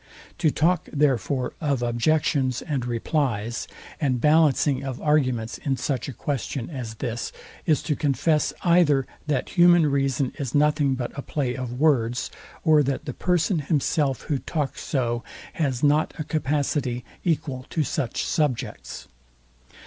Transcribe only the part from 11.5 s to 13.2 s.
of words, or that the